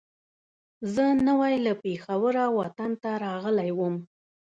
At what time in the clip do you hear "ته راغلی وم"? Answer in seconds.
3.01-3.95